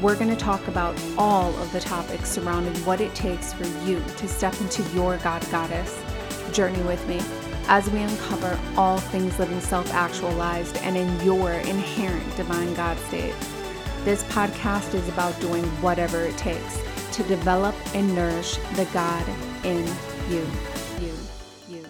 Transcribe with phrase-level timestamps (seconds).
[0.00, 4.02] we're going to talk about all of the topics surrounding what it takes for you
[4.16, 6.02] to step into your God Goddess
[6.52, 7.20] journey with me
[7.68, 13.34] as we uncover all things living self actualized and in your inherent divine God state.
[14.04, 19.28] This podcast is about doing whatever it takes to develop and nourish the God
[19.64, 19.86] in
[20.30, 20.46] you.
[20.98, 21.12] You,
[21.68, 21.86] you,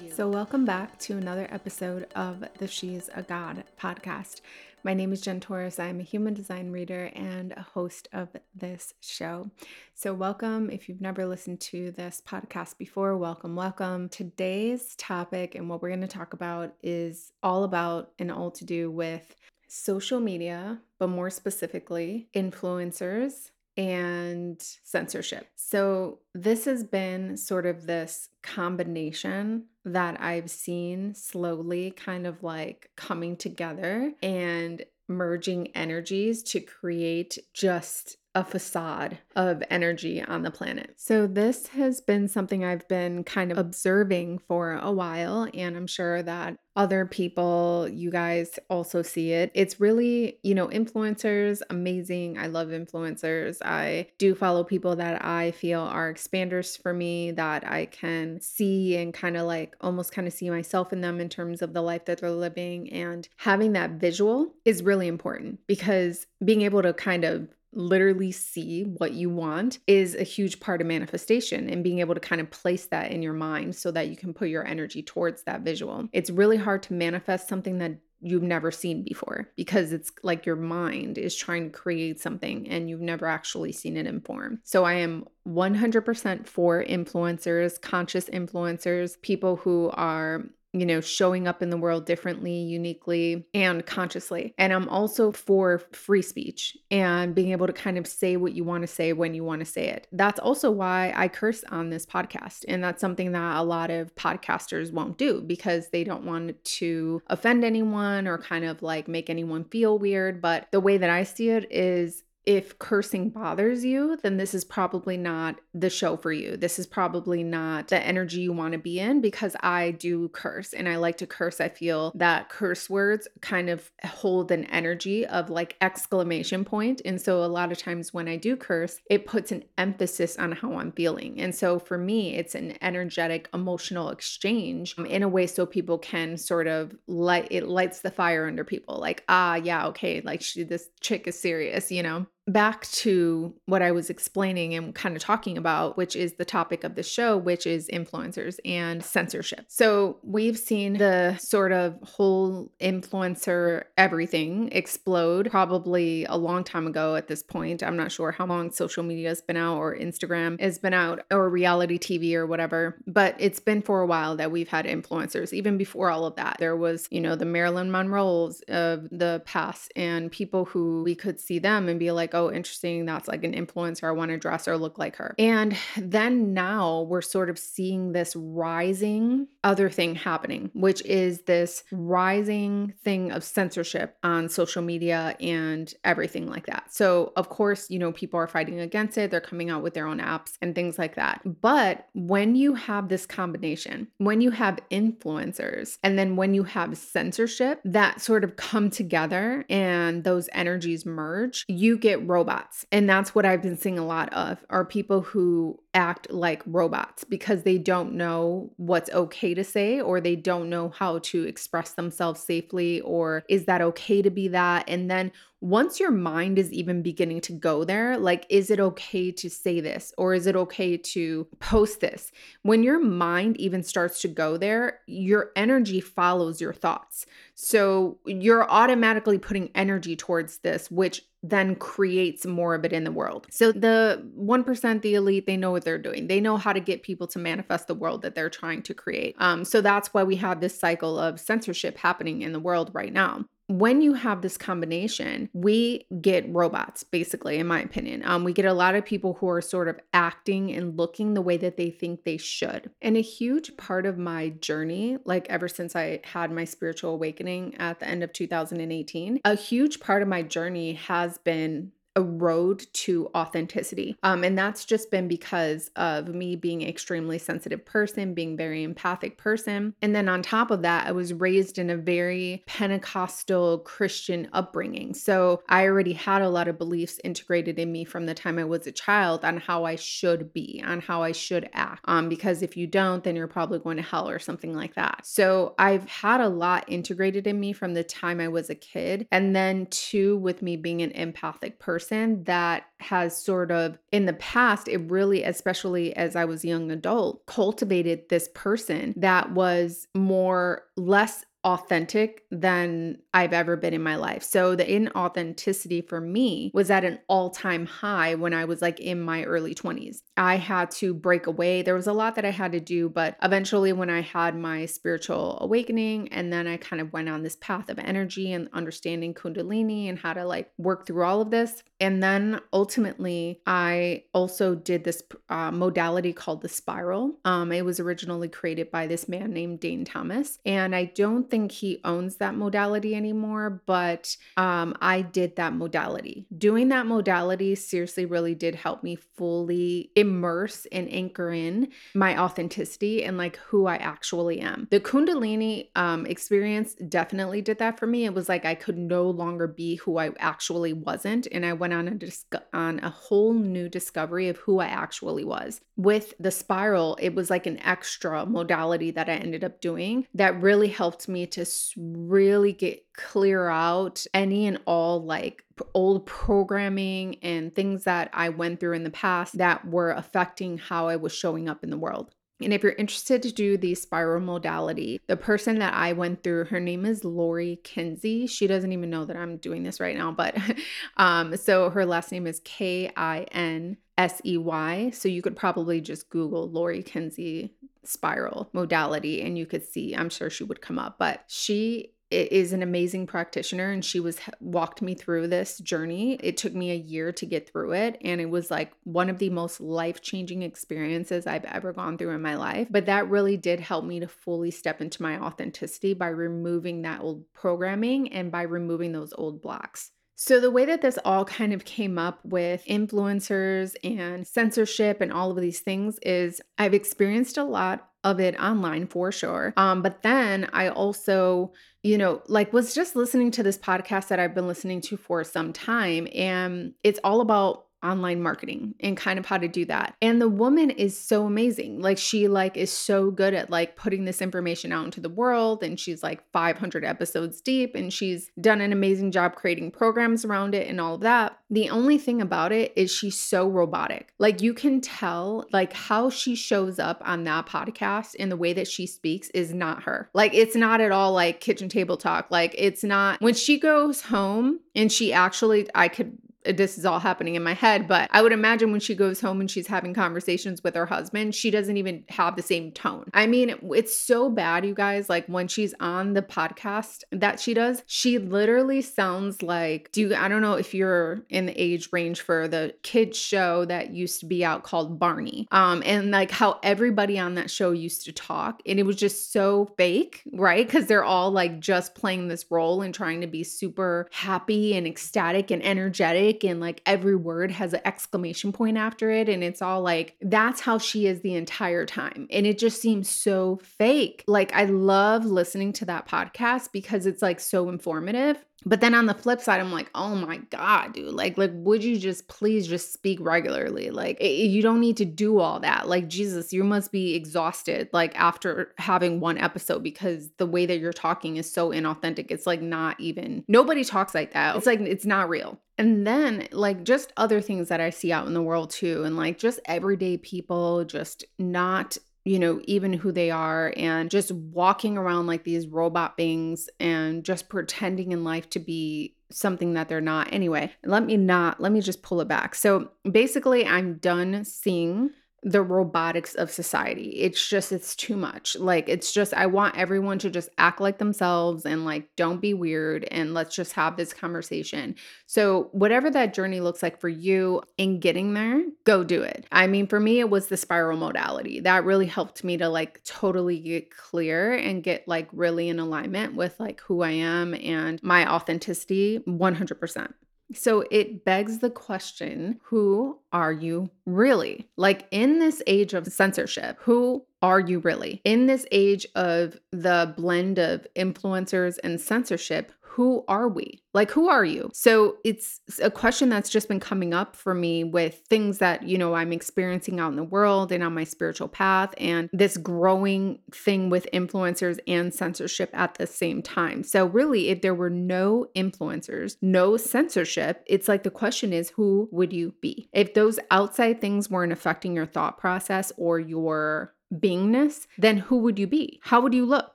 [0.00, 0.10] you.
[0.10, 4.40] So, welcome back to another episode of the She's a God podcast.
[4.82, 5.78] My name is Jen Torres.
[5.78, 9.50] I'm a human design reader and a host of this show.
[9.92, 10.70] So, welcome.
[10.70, 14.08] If you've never listened to this podcast before, welcome, welcome.
[14.08, 18.64] Today's topic and what we're going to talk about is all about and all to
[18.64, 19.36] do with
[19.68, 25.48] social media, but more specifically, influencers and censorship.
[25.56, 32.90] So, this has been sort of this combination that I've seen slowly kind of like
[32.96, 40.94] coming together and merging energies to create just a facade of energy on the planet.
[40.96, 45.86] So, this has been something I've been kind of observing for a while, and I'm
[45.86, 49.50] sure that other people, you guys also see it.
[49.54, 52.38] It's really, you know, influencers, amazing.
[52.38, 53.58] I love influencers.
[53.62, 58.96] I do follow people that I feel are expanders for me, that I can see
[58.96, 61.82] and kind of like almost kind of see myself in them in terms of the
[61.82, 62.90] life that they're living.
[62.92, 68.82] And having that visual is really important because being able to kind of literally see
[68.82, 72.50] what you want is a huge part of manifestation and being able to kind of
[72.50, 76.08] place that in your mind so that you can put your energy towards that visual.
[76.12, 77.92] It's really hard to manifest something that
[78.22, 82.90] you've never seen before because it's like your mind is trying to create something and
[82.90, 84.60] you've never actually seen it in form.
[84.62, 91.62] So I am 100% for influencers, conscious influencers, people who are you know, showing up
[91.62, 94.54] in the world differently, uniquely, and consciously.
[94.56, 98.62] And I'm also for free speech and being able to kind of say what you
[98.62, 100.06] want to say when you want to say it.
[100.12, 102.64] That's also why I curse on this podcast.
[102.68, 107.22] And that's something that a lot of podcasters won't do because they don't want to
[107.26, 110.40] offend anyone or kind of like make anyone feel weird.
[110.40, 114.64] But the way that I see it is if cursing bothers you, then this is
[114.64, 116.56] probably not the show for you.
[116.56, 120.72] This is probably not the energy you want to be in because I do curse
[120.72, 121.60] and I like to curse.
[121.60, 127.02] I feel that curse words kind of hold an energy of like exclamation point.
[127.04, 130.52] And so a lot of times when I do curse, it puts an emphasis on
[130.52, 131.40] how I'm feeling.
[131.40, 136.38] And so for me, it's an energetic emotional exchange in a way so people can
[136.38, 140.62] sort of light it lights the fire under people like, ah, yeah, okay, like she,
[140.62, 142.26] this chick is serious, you know?
[142.52, 146.84] Back to what I was explaining and kind of talking about, which is the topic
[146.84, 149.66] of the show, which is influencers and censorship.
[149.68, 157.16] So we've seen the sort of whole influencer everything explode probably a long time ago
[157.16, 157.82] at this point.
[157.82, 161.20] I'm not sure how long social media has been out or Instagram has been out
[161.30, 165.52] or reality TV or whatever, but it's been for a while that we've had influencers.
[165.52, 169.92] Even before all of that, there was, you know, the Marilyn Monroes of the past
[169.96, 173.04] and people who we could see them and be like, interesting.
[173.04, 174.04] That's like an influencer.
[174.04, 175.34] I want to dress or look like her.
[175.38, 181.84] And then now we're sort of seeing this rising other thing happening, which is this
[181.92, 186.92] rising thing of censorship on social media and everything like that.
[186.92, 189.30] So, of course, you know, people are fighting against it.
[189.30, 191.42] They're coming out with their own apps and things like that.
[191.60, 196.96] But when you have this combination, when you have influencers and then when you have
[196.96, 202.86] censorship that sort of come together and those energies merge, you get robots.
[202.92, 207.24] And that's what I've been seeing a lot of are people who act like robots
[207.24, 211.92] because they don't know what's okay to say or they don't know how to express
[211.94, 216.72] themselves safely or is that okay to be that and then once your mind is
[216.72, 220.56] even beginning to go there, like, is it okay to say this or is it
[220.56, 222.32] okay to post this?
[222.62, 227.26] When your mind even starts to go there, your energy follows your thoughts.
[227.54, 233.12] So you're automatically putting energy towards this, which then creates more of it in the
[233.12, 233.46] world.
[233.50, 236.26] So the 1%, the elite, they know what they're doing.
[236.26, 239.36] They know how to get people to manifest the world that they're trying to create.
[239.38, 243.12] Um, so that's why we have this cycle of censorship happening in the world right
[243.12, 248.22] now when you have this combination, we get robots, basically, in my opinion.
[248.24, 251.40] Um, we get a lot of people who are sort of acting and looking the
[251.40, 252.90] way that they think they should.
[253.00, 257.76] And a huge part of my journey, like ever since I had my spiritual awakening
[257.76, 262.84] at the end of 2018, a huge part of my journey has been a road
[262.92, 264.16] to authenticity.
[264.22, 269.38] Um, and that's just been because of me being extremely sensitive person, being very empathic
[269.38, 269.94] person.
[270.02, 275.14] And then on top of that, I was raised in a very Pentecostal Christian upbringing.
[275.14, 278.64] So I already had a lot of beliefs integrated in me from the time I
[278.64, 282.04] was a child on how I should be, on how I should act.
[282.06, 285.20] Um, because if you don't, then you're probably going to hell or something like that.
[285.24, 289.28] So I've had a lot integrated in me from the time I was a kid.
[289.30, 294.26] And then two, with me being an empathic person person that has sort of in
[294.26, 299.52] the past it really especially as I was a young adult cultivated this person that
[299.52, 304.42] was more less authentic than I've ever been in my life.
[304.42, 309.20] So the inauthenticity for me was at an all-time high when I was like in
[309.20, 310.22] my early 20s.
[310.36, 311.82] I had to break away.
[311.82, 314.86] There was a lot that I had to do, but eventually when I had my
[314.86, 319.34] spiritual awakening and then I kind of went on this path of energy and understanding
[319.34, 321.82] kundalini and how to like work through all of this.
[322.00, 327.38] And then ultimately I also did this uh, modality called the spiral.
[327.44, 331.72] Um, it was originally created by this man named Dane Thomas and I don't think
[331.72, 336.46] he owns that modality anymore, but um, I did that modality.
[336.56, 343.24] Doing that modality seriously really did help me fully immerse and anchor in my authenticity
[343.24, 344.88] and like who I actually am.
[344.90, 348.24] The Kundalini um, experience definitely did that for me.
[348.24, 351.92] It was like I could no longer be who I actually wasn't, and I went
[351.92, 355.80] on a dis- on a whole new discovery of who I actually was.
[355.96, 360.60] With the spiral, it was like an extra modality that I ended up doing that
[360.60, 361.66] really helped me me to
[361.96, 365.64] really get clear out any and all like
[365.94, 371.08] old programming and things that I went through in the past that were affecting how
[371.08, 372.34] I was showing up in the world.
[372.62, 376.66] And if you're interested to do the spiral modality, the person that I went through,
[376.66, 378.46] her name is Lori Kinsey.
[378.46, 380.54] She doesn't even know that I'm doing this right now, but
[381.16, 385.10] um, so her last name is K I N S E Y.
[385.14, 387.72] So you could probably just Google Lori Kinsey
[388.04, 392.72] spiral modality and you could see, I'm sure she would come up, but she is
[392.72, 396.34] an amazing practitioner and she was walked me through this journey.
[396.34, 399.38] It took me a year to get through it and it was like one of
[399.38, 402.86] the most life-changing experiences I've ever gone through in my life.
[402.88, 407.20] But that really did help me to fully step into my authenticity by removing that
[407.20, 410.12] old programming and by removing those old blocks.
[410.42, 415.30] So, the way that this all kind of came up with influencers and censorship and
[415.30, 419.74] all of these things is I've experienced a lot of it online for sure.
[419.76, 424.40] Um, but then I also, you know, like was just listening to this podcast that
[424.40, 429.38] I've been listening to for some time, and it's all about online marketing and kind
[429.38, 430.14] of how to do that.
[430.22, 432.00] And the woman is so amazing.
[432.00, 435.82] Like she like is so good at like putting this information out into the world
[435.82, 440.74] and she's like 500 episodes deep and she's done an amazing job creating programs around
[440.74, 441.58] it and all of that.
[441.70, 444.32] The only thing about it is she's so robotic.
[444.38, 448.72] Like you can tell like how she shows up on that podcast and the way
[448.72, 450.30] that she speaks is not her.
[450.34, 452.50] Like it's not at all like kitchen table talk.
[452.50, 457.18] Like it's not when she goes home and she actually I could this is all
[457.18, 460.14] happening in my head, but I would imagine when she goes home and she's having
[460.14, 463.30] conversations with her husband, she doesn't even have the same tone.
[463.32, 465.28] I mean, it's so bad, you guys.
[465.28, 470.34] Like when she's on the podcast that she does, she literally sounds like, do you,
[470.34, 474.40] I don't know if you're in the age range for the kids show that used
[474.40, 475.66] to be out called Barney.
[475.70, 478.82] Um, and like how everybody on that show used to talk.
[478.86, 480.86] And it was just so fake, right?
[480.86, 485.06] Because they're all like just playing this role and trying to be super happy and
[485.06, 489.48] ecstatic and energetic and like every word has an exclamation point after it.
[489.48, 492.46] And it's all like, that's how she is the entire time.
[492.50, 494.44] And it just seems so fake.
[494.46, 498.64] Like, I love listening to that podcast because it's like so informative.
[498.86, 501.34] But then on the flip side, I'm like, oh my God, dude.
[501.34, 504.10] Like, like, would you just please just speak regularly?
[504.10, 506.08] Like, it, you don't need to do all that.
[506.08, 510.98] Like, Jesus, you must be exhausted, like, after having one episode because the way that
[510.98, 512.46] you're talking is so inauthentic.
[512.50, 514.76] It's like not even, nobody talks like that.
[514.76, 515.78] It's like, it's not real.
[515.98, 519.36] And then, like, just other things that I see out in the world too, and
[519.36, 525.18] like just everyday people just not you know, even who they are and just walking
[525.18, 530.20] around like these robot beings and just pretending in life to be something that they're
[530.20, 530.52] not.
[530.52, 532.74] Anyway, let me not, let me just pull it back.
[532.74, 535.30] So basically, I'm done seeing
[535.62, 537.30] the robotics of society.
[537.40, 538.76] It's just, it's too much.
[538.78, 542.72] Like, it's just, I want everyone to just act like themselves and like, don't be
[542.72, 545.16] weird and let's just have this conversation.
[545.46, 549.66] So, whatever that journey looks like for you in getting there, go do it.
[549.70, 553.22] I mean, for me, it was the spiral modality that really helped me to like
[553.24, 558.22] totally get clear and get like really in alignment with like who I am and
[558.22, 560.32] my authenticity 100%.
[560.72, 564.88] So it begs the question who are you really?
[564.96, 568.40] Like in this age of censorship, who are you really?
[568.44, 574.00] In this age of the blend of influencers and censorship, who are we?
[574.14, 574.88] Like, who are you?
[574.92, 579.18] So it's a question that's just been coming up for me with things that, you
[579.18, 583.58] know, I'm experiencing out in the world and on my spiritual path, and this growing
[583.72, 587.02] thing with influencers and censorship at the same time.
[587.02, 592.28] So, really, if there were no influencers, no censorship, it's like the question is, who
[592.30, 593.08] would you be?
[593.12, 598.78] If those outside things weren't affecting your thought process or your beingness, then who would
[598.78, 599.20] you be?
[599.22, 599.92] How would you look?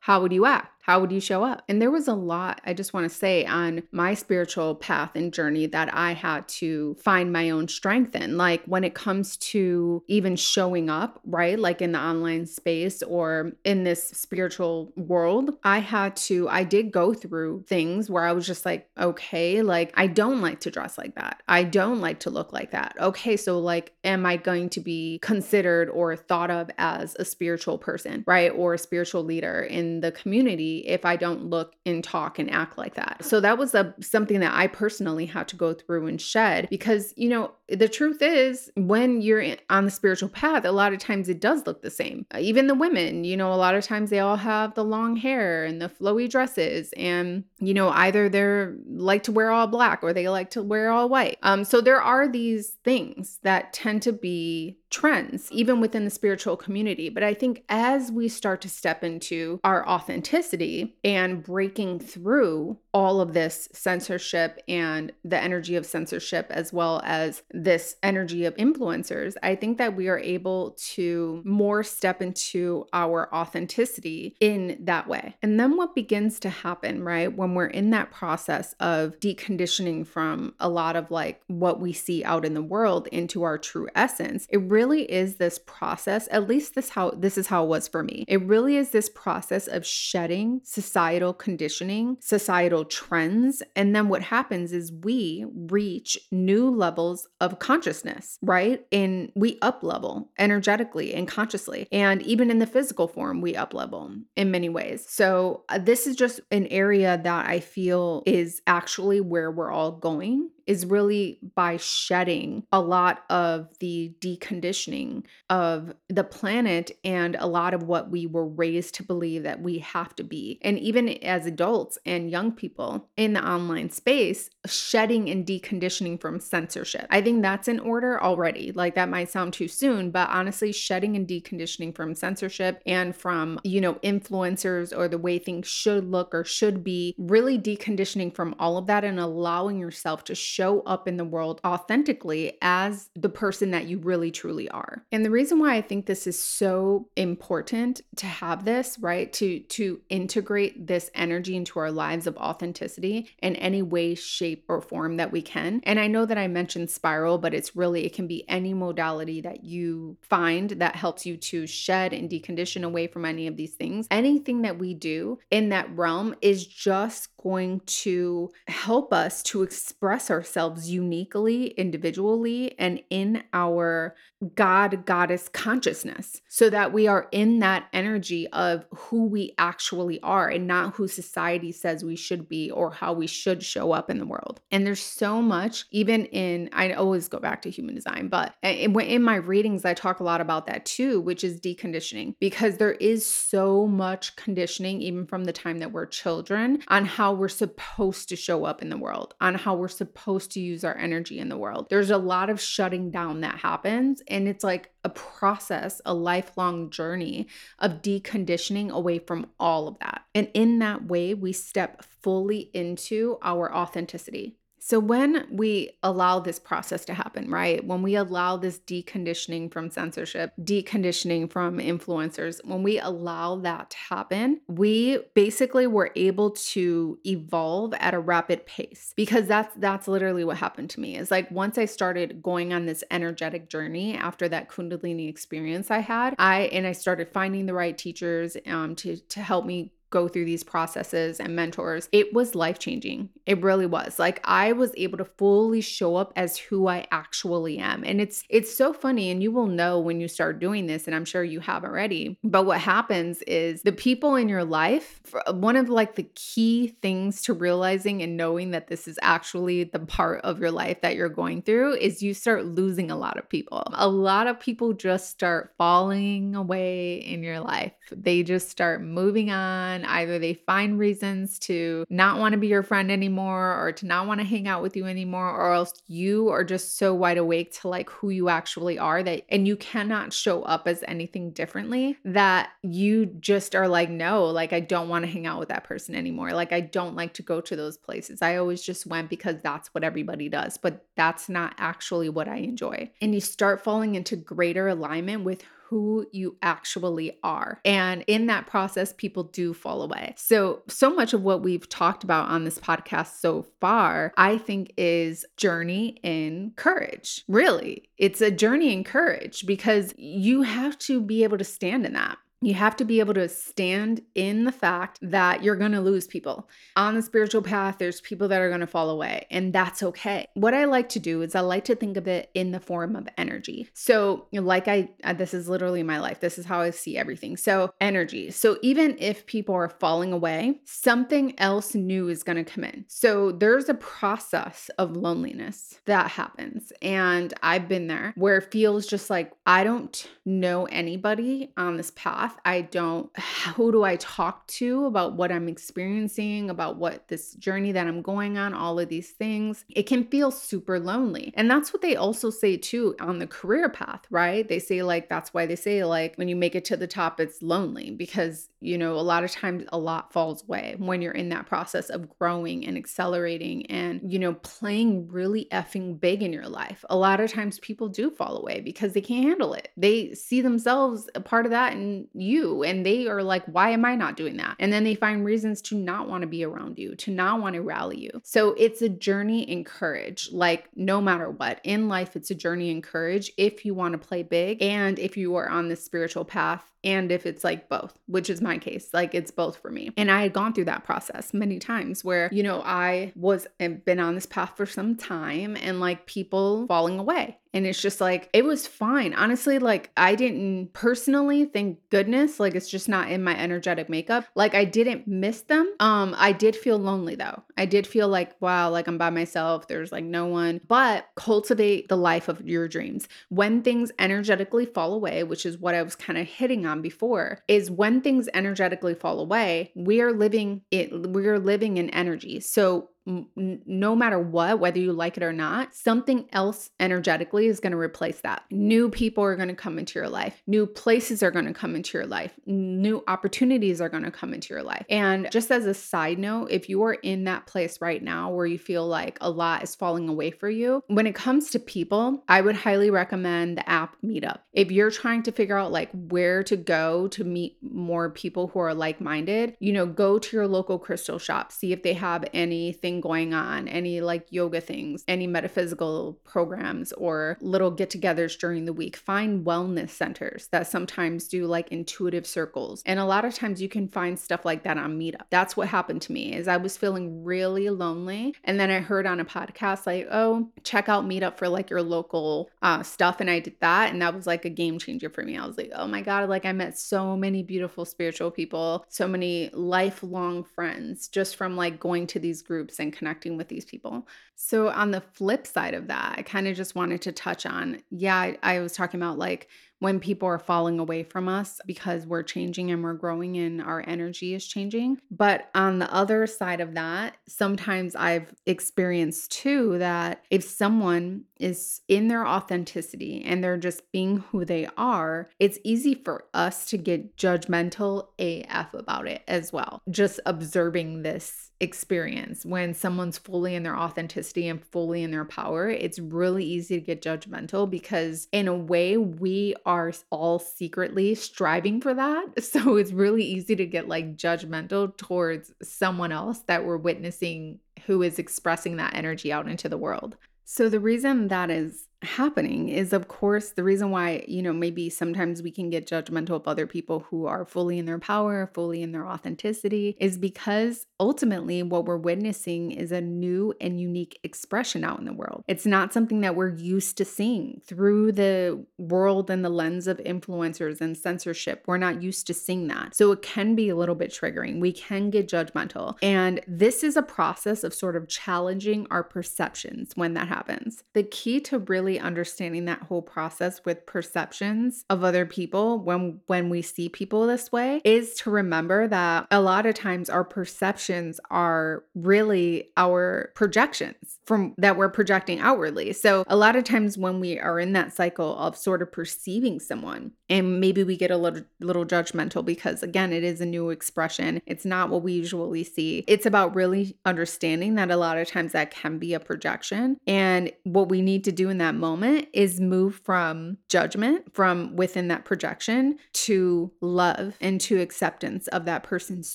[0.00, 0.81] How would you act?
[0.82, 1.62] How would you show up?
[1.68, 5.32] And there was a lot, I just want to say, on my spiritual path and
[5.32, 8.36] journey that I had to find my own strength in.
[8.36, 11.56] Like when it comes to even showing up, right?
[11.56, 16.90] Like in the online space or in this spiritual world, I had to, I did
[16.90, 20.98] go through things where I was just like, okay, like I don't like to dress
[20.98, 21.44] like that.
[21.46, 22.96] I don't like to look like that.
[22.98, 27.78] Okay, so like, am I going to be considered or thought of as a spiritual
[27.78, 28.50] person, right?
[28.50, 30.71] Or a spiritual leader in the community?
[30.80, 33.24] If I don't look and talk and act like that.
[33.24, 37.14] So that was a something that I personally had to go through and shed because
[37.16, 41.28] you know the truth is when you're on the spiritual path a lot of times
[41.28, 42.26] it does look the same.
[42.34, 45.16] Uh, even the women, you know, a lot of times they all have the long
[45.16, 50.00] hair and the flowy dresses and you know either they're like to wear all black
[50.02, 51.38] or they like to wear all white.
[51.42, 56.56] Um so there are these things that tend to be trends, even within the spiritual
[56.56, 57.08] community.
[57.08, 63.20] But I think as we start to step into our authenticity and breaking through all
[63.20, 69.34] of this censorship and the energy of censorship, as well as this energy of influencers,
[69.42, 75.36] I think that we are able to more step into our authenticity in that way.
[75.42, 80.54] And then what begins to happen, right, when we're in that process of deconditioning from
[80.60, 84.46] a lot of like what we see out in the world into our true essence,
[84.50, 88.02] it really is this process, at least this how this is how it was for
[88.02, 88.24] me.
[88.28, 93.62] It really is this process of shedding societal conditioning, societal trends.
[93.76, 98.84] And then what happens is we reach new levels of consciousness, right?
[98.92, 101.86] And we up level energetically and consciously.
[101.92, 105.04] And even in the physical form, we up level in many ways.
[105.08, 109.92] So, uh, this is just an area that I feel is actually where we're all
[109.92, 117.46] going is really by shedding a lot of the deconditioning of the planet and a
[117.46, 120.58] lot of what we were raised to believe that we have to be.
[120.62, 126.40] And even as adults and young people in the online space, shedding and deconditioning from
[126.40, 127.06] censorship.
[127.10, 128.72] I think that's in order already.
[128.72, 133.60] Like that might sound too soon, but honestly, shedding and deconditioning from censorship and from,
[133.64, 138.54] you know, influencers or the way things should look or should be, really deconditioning from
[138.58, 143.28] all of that and allowing yourself to show up in the world authentically as the
[143.28, 145.04] person that you really truly are.
[145.12, 149.32] And the reason why I think this is so important to have this, right?
[149.34, 154.80] To to integrate this energy into our lives of authenticity in any way, shape or
[154.80, 155.80] form that we can.
[155.84, 156.90] And I know that I mentioned
[157.22, 161.36] spiral, but it's really it can be any modality that you find that helps you
[161.36, 164.06] to shed and decondition away from any of these things.
[164.10, 170.30] Anything that we do in that realm is just going to help us to express
[170.30, 174.14] ourselves uniquely, individually, and in our
[174.54, 180.48] God goddess consciousness so that we are in that energy of who we actually are
[180.48, 184.18] and not who society says we should be or how we should show up in
[184.18, 184.60] the world.
[184.70, 188.54] And there's so much, even in, I know always go back to human design, but
[188.62, 192.92] in my readings, I talk a lot about that too, which is deconditioning, because there
[192.92, 198.30] is so much conditioning, even from the time that we're children, on how we're supposed
[198.30, 201.50] to show up in the world, on how we're supposed to use our energy in
[201.50, 201.88] the world.
[201.90, 204.22] There's a lot of shutting down that happens.
[204.26, 210.22] And it's like a process, a lifelong journey of deconditioning away from all of that.
[210.34, 214.56] And in that way, we step fully into our authenticity.
[214.84, 217.84] So, when we allow this process to happen, right?
[217.86, 223.96] When we allow this deconditioning from censorship, deconditioning from influencers, when we allow that to
[223.96, 230.42] happen, we basically were able to evolve at a rapid pace because that's that's literally
[230.42, 231.16] what happened to me.
[231.16, 236.00] Is like once I started going on this energetic journey after that Kundalini experience I
[236.00, 240.28] had, I and I started finding the right teachers um, to to help me go
[240.28, 243.30] through these processes and mentors, it was life changing.
[243.46, 244.18] It really was.
[244.20, 248.04] Like I was able to fully show up as who I actually am.
[248.04, 251.16] And it's it's so funny and you will know when you start doing this and
[251.16, 252.38] I'm sure you have already.
[252.44, 257.42] But what happens is the people in your life, one of like the key things
[257.42, 261.28] to realizing and knowing that this is actually the part of your life that you're
[261.28, 263.82] going through is you start losing a lot of people.
[263.94, 267.92] A lot of people just start falling away in your life.
[268.10, 272.82] They just start moving on Either they find reasons to not want to be your
[272.82, 276.48] friend anymore or to not want to hang out with you anymore, or else you
[276.48, 280.32] are just so wide awake to like who you actually are that and you cannot
[280.32, 285.24] show up as anything differently that you just are like, no, like I don't want
[285.24, 286.52] to hang out with that person anymore.
[286.52, 288.42] Like I don't like to go to those places.
[288.42, 292.56] I always just went because that's what everybody does, but that's not actually what I
[292.56, 293.10] enjoy.
[293.20, 297.78] And you start falling into greater alignment with who you actually are.
[297.84, 300.32] And in that process, people do fall away.
[300.38, 304.94] So, so much of what we've talked about on this podcast so far, I think
[304.96, 307.44] is journey in courage.
[307.46, 312.14] Really, it's a journey in courage because you have to be able to stand in
[312.14, 312.38] that.
[312.62, 316.28] You have to be able to stand in the fact that you're going to lose
[316.28, 316.68] people.
[316.96, 320.46] On the spiritual path, there's people that are going to fall away, and that's okay.
[320.54, 323.16] What I like to do is I like to think of it in the form
[323.16, 323.88] of energy.
[323.94, 326.38] So, like I, this is literally my life.
[326.38, 327.56] This is how I see everything.
[327.56, 328.52] So, energy.
[328.52, 333.04] So, even if people are falling away, something else new is going to come in.
[333.08, 336.92] So, there's a process of loneliness that happens.
[337.02, 342.12] And I've been there where it feels just like I don't know anybody on this
[342.14, 342.60] path path.
[342.64, 343.30] I don't,
[343.74, 348.22] who do I talk to about what I'm experiencing, about what this journey that I'm
[348.22, 349.84] going on, all of these things.
[349.88, 351.52] It can feel super lonely.
[351.56, 354.66] And that's what they also say too on the career path, right?
[354.66, 357.40] They say, like, that's why they say, like, when you make it to the top,
[357.40, 361.32] it's lonely because, you know, a lot of times a lot falls away when you're
[361.32, 366.52] in that process of growing and accelerating and, you know, playing really effing big in
[366.52, 367.04] your life.
[367.10, 369.88] A lot of times people do fall away because they can't handle it.
[369.96, 374.04] They see themselves a part of that and you and they are like why am
[374.04, 374.76] i not doing that?
[374.78, 377.74] And then they find reasons to not want to be around you to not want
[377.74, 378.40] to rally you.
[378.44, 381.80] So it's a journey in courage like no matter what.
[381.84, 385.36] In life it's a journey in courage if you want to play big and if
[385.36, 389.08] you are on this spiritual path and if it's like both, which is my case,
[389.12, 390.10] like it's both for me.
[390.16, 393.88] And I had gone through that process many times where, you know, I was eh,
[393.88, 398.20] been on this path for some time and like people falling away and it's just
[398.20, 399.32] like, it was fine.
[399.34, 404.46] Honestly, like I didn't personally, thank goodness, like it's just not in my energetic makeup.
[404.54, 405.92] Like I didn't miss them.
[406.00, 407.62] Um, I did feel lonely though.
[407.76, 409.88] I did feel like, wow, like I'm by myself.
[409.88, 410.80] There's like no one.
[410.86, 413.28] But cultivate the life of your dreams.
[413.48, 417.60] When things energetically fall away, which is what I was kind of hitting on before,
[417.68, 422.60] is when things energetically fall away, we are living it, we are living in energy.
[422.60, 427.92] So no matter what, whether you like it or not, something else energetically is going
[427.92, 428.64] to replace that.
[428.70, 430.62] New people are going to come into your life.
[430.66, 432.52] New places are going to come into your life.
[432.66, 435.06] New opportunities are going to come into your life.
[435.08, 438.66] And just as a side note, if you are in that place right now where
[438.66, 442.42] you feel like a lot is falling away for you, when it comes to people,
[442.48, 444.60] I would highly recommend the app Meetup.
[444.72, 448.80] If you're trying to figure out like where to go to meet more people who
[448.80, 453.11] are like-minded, you know, go to your local crystal shop, see if they have anything
[453.20, 458.92] going on, any like yoga things, any metaphysical programs or little get togethers during the
[458.92, 459.16] week.
[459.16, 463.02] Find wellness centers that sometimes do like intuitive circles.
[463.06, 465.46] And a lot of times you can find stuff like that on Meetup.
[465.50, 468.54] That's what happened to me is I was feeling really lonely.
[468.64, 472.02] And then I heard on a podcast like, oh, check out Meetup for like your
[472.02, 473.40] local uh, stuff.
[473.40, 474.12] And I did that.
[474.12, 475.56] And that was like a game changer for me.
[475.56, 479.26] I was like, oh my God, like I met so many beautiful spiritual people, so
[479.26, 484.26] many lifelong friends just from like going to these groups and connecting with these people.
[484.54, 488.02] So, on the flip side of that, I kind of just wanted to touch on
[488.10, 489.68] yeah, I, I was talking about like
[490.02, 494.02] when people are falling away from us because we're changing and we're growing and our
[494.04, 495.16] energy is changing.
[495.30, 502.00] But on the other side of that, sometimes I've experienced too that if someone is
[502.08, 506.98] in their authenticity and they're just being who they are, it's easy for us to
[506.98, 510.02] get judgmental AF about it as well.
[510.10, 515.88] Just observing this experience when someone's fully in their authenticity and fully in their power,
[515.90, 522.00] it's really easy to get judgmental because, in a way, we are all secretly striving
[522.00, 522.46] for that.
[522.72, 528.22] So it's really easy to get like judgmental towards someone else that we're witnessing who
[528.22, 530.36] is expressing that energy out into the world.
[530.74, 535.10] So, the reason that is happening is of course the reason why you know maybe
[535.10, 539.02] sometimes we can get judgmental of other people who are fully in their power fully
[539.02, 545.04] in their authenticity is because ultimately what we're witnessing is a new and unique expression
[545.04, 545.62] out in the world.
[545.68, 550.18] It's not something that we're used to seeing through the world and the lens of
[550.18, 551.84] influencers and censorship.
[551.86, 553.14] We're not used to seeing that.
[553.14, 554.80] So it can be a little bit triggering.
[554.80, 556.16] We can get judgmental.
[556.22, 561.04] And this is a process of sort of challenging our perceptions when that happens.
[561.12, 566.40] The key to really really understanding that whole process with perceptions of other people when
[566.46, 570.44] when we see people this way is to remember that a lot of times our
[570.44, 576.12] perceptions are really our projections from that we're projecting outwardly.
[576.12, 579.80] So a lot of times when we are in that cycle of sort of perceiving
[579.80, 583.90] someone and maybe we get a little little judgmental because again it is a new
[583.90, 584.60] expression.
[584.66, 586.24] It's not what we usually see.
[586.26, 590.70] It's about really understanding that a lot of times that can be a projection and
[590.84, 595.44] what we need to do in that moment is move from judgment from within that
[595.44, 599.54] projection to love and to acceptance of that person's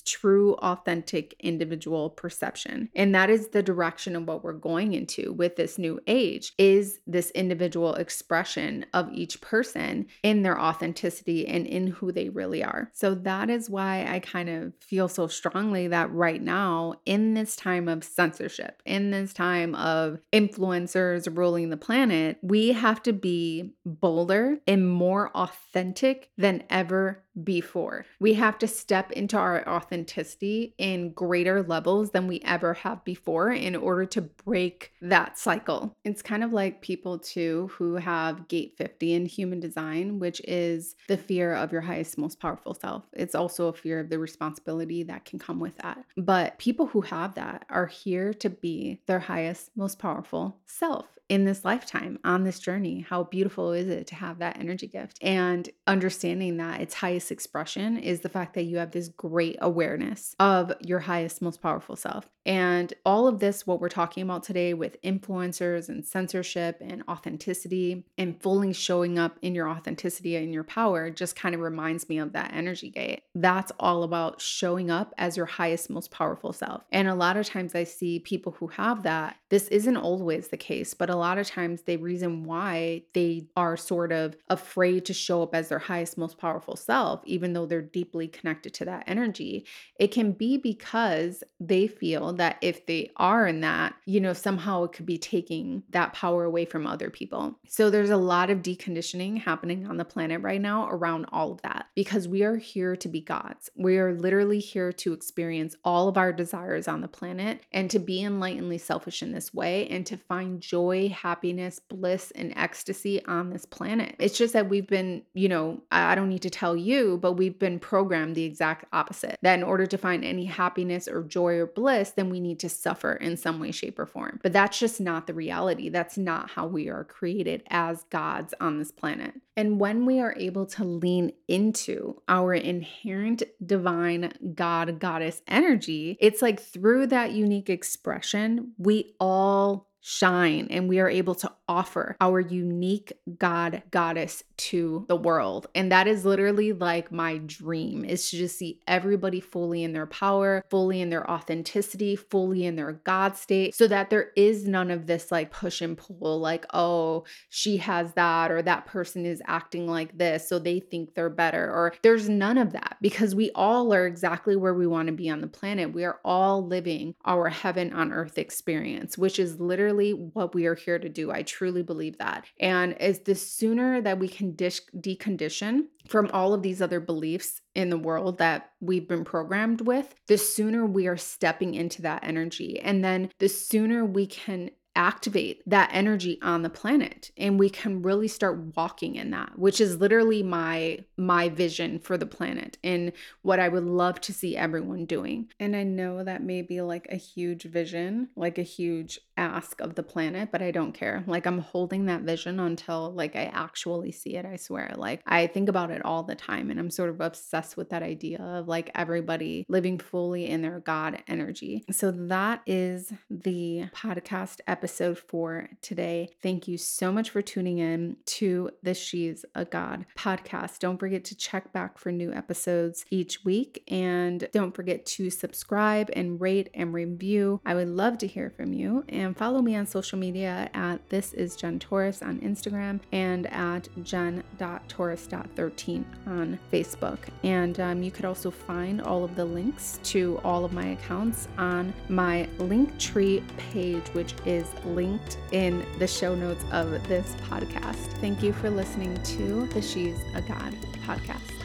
[0.00, 2.88] true, authentic, individual perception.
[2.96, 7.00] And that is the direction of what we're going into with this new age is
[7.06, 12.90] this individual expression of each person in their authenticity and in who they really are.
[12.94, 17.56] So that is why I kind of feel so strongly that right now in this
[17.56, 23.74] time of censorship, in this time of influencers ruling the planet, we have to be
[23.84, 28.06] bolder and more authentic than ever before.
[28.20, 33.50] We have to step into our authenticity in greater levels than we ever have before
[33.50, 35.96] in order to break that cycle.
[36.04, 40.96] It's kind of like people too who have gate 50 in human design, which is
[41.06, 43.04] the fear of your highest, most powerful self.
[43.12, 46.04] It's also a fear of the responsibility that can come with that.
[46.16, 51.44] But people who have that are here to be their highest, most powerful self in
[51.44, 53.04] this lifetime on this journey.
[53.08, 55.18] How beautiful is it to have that energy gift?
[55.22, 60.34] And understanding that its highest expression is the fact that you have this great awareness
[60.38, 62.28] of your highest, most powerful self.
[62.46, 68.06] And all of this, what we're talking about today with influencers and censorship and authenticity
[68.16, 72.16] and fully showing up in your authenticity and your power, just kind of reminds me
[72.16, 73.22] of that energy gate.
[73.34, 76.84] That's all about showing up as your highest, most powerful self.
[76.90, 79.36] And a lot of times I see people who have that.
[79.50, 83.76] This isn't always the case, but a lot of times the reason why they are
[83.76, 87.82] sort of afraid to show up as their highest, most powerful self, even though they're
[87.82, 89.64] deeply connected to that energy,
[89.98, 94.84] it can be because they feel that if they are in that, you know, somehow
[94.84, 97.58] it could be taking that power away from other people.
[97.68, 101.62] So there's a lot of deconditioning happening on the planet right now around all of
[101.62, 103.70] that because we are here to be gods.
[103.76, 107.98] We are literally here to experience all of our desires on the planet and to
[107.98, 113.50] be enlightenedly selfish in this way and to find joy, happiness, bliss, and ecstasy on
[113.50, 114.14] this planet.
[114.18, 117.58] It's just that we've been, you know, I don't need to tell you, but we've
[117.58, 121.66] been programmed the exact opposite that in order to find any happiness or joy or
[121.66, 124.40] bliss, then we need to suffer in some way, shape, or form.
[124.42, 125.88] But that's just not the reality.
[125.88, 129.34] That's not how we are created as gods on this planet.
[129.56, 136.42] And when we are able to lean into our inherent divine God, goddess energy, it's
[136.42, 142.40] like through that unique expression, we all shine and we are able to offer our
[142.40, 145.66] unique God goddess to the world.
[145.74, 150.06] And that is literally like my dream is to just see everybody fully in their
[150.06, 154.90] power, fully in their authenticity, fully in their God state, so that there is none
[154.90, 159.42] of this like push and pull, like, oh, she has that, or that person is
[159.46, 163.50] acting like this, so they think they're better, or there's none of that because we
[163.54, 165.92] all are exactly where we want to be on the planet.
[165.92, 170.74] We are all living our heaven on earth experience, which is literally what we are
[170.74, 171.30] here to do.
[171.30, 172.44] I truly believe that.
[172.60, 177.60] And as the sooner that we can dish, decondition from all of these other beliefs
[177.74, 182.24] in the world that we've been programmed with, the sooner we are stepping into that
[182.24, 182.80] energy.
[182.80, 188.02] And then the sooner we can activate that energy on the planet and we can
[188.02, 193.12] really start walking in that which is literally my my vision for the planet and
[193.42, 195.48] what i would love to see everyone doing.
[195.60, 199.94] And i know that may be like a huge vision like a huge ask of
[199.94, 201.22] the planet but i don't care.
[201.28, 204.92] Like i'm holding that vision until like i actually see it i swear.
[204.96, 208.02] Like i think about it all the time and i'm sort of obsessed with that
[208.02, 211.84] idea of like everybody living fully in their god energy.
[211.92, 216.30] So that is the podcast episode episode for today.
[216.42, 220.78] Thank you so much for tuning in to the She's a God podcast.
[220.78, 226.08] Don't forget to check back for new episodes each week and don't forget to subscribe
[226.14, 227.60] and rate and review.
[227.66, 231.34] I would love to hear from you and follow me on social media at this
[231.34, 237.18] is Jen Torres on Instagram and at jen.taurus.13 on Facebook.
[237.44, 241.46] And um, you could also find all of the links to all of my accounts
[241.58, 248.12] on my Linktree page, which is linked in the show notes of this podcast.
[248.20, 250.74] Thank you for listening to the She's a God
[251.06, 251.57] podcast.